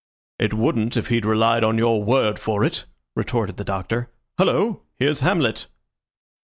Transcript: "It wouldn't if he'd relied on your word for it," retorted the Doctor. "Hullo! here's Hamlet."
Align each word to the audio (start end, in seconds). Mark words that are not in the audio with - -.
"It 0.39 0.55
wouldn't 0.55 0.97
if 0.97 1.09
he'd 1.09 1.27
relied 1.27 1.63
on 1.63 1.77
your 1.77 2.03
word 2.03 2.39
for 2.39 2.63
it," 2.63 2.85
retorted 3.15 3.57
the 3.57 3.63
Doctor. 3.63 4.09
"Hullo! 4.39 4.81
here's 4.95 5.19
Hamlet." 5.19 5.67